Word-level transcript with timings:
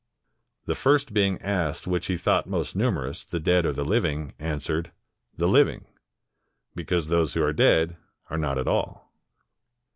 The 0.65 0.73
first 0.73 1.13
being 1.13 1.39
asked 1.43 1.85
which 1.85 2.07
he 2.07 2.17
thought 2.17 2.47
most 2.49 2.75
numer 2.75 3.07
ous, 3.07 3.23
the 3.23 3.39
dead 3.39 3.67
or 3.67 3.71
the 3.71 3.85
living, 3.85 4.33
answered, 4.39 4.91
"The 5.37 5.47
living, 5.47 5.85
be 6.73 6.83
cause 6.85 7.07
those 7.07 7.35
who 7.35 7.43
are 7.43 7.53
dead 7.53 7.97
are 8.27 8.37
not 8.39 8.57
at 8.57 8.67
all." 8.67 9.13